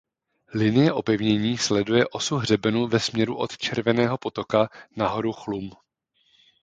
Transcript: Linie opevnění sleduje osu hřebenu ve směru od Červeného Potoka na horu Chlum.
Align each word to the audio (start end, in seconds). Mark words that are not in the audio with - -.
Linie 0.53 0.93
opevnění 0.93 1.57
sleduje 1.57 2.07
osu 2.07 2.35
hřebenu 2.37 2.87
ve 2.87 2.99
směru 2.99 3.37
od 3.37 3.57
Červeného 3.57 4.17
Potoka 4.17 4.69
na 4.97 5.07
horu 5.07 5.33
Chlum. 5.33 5.71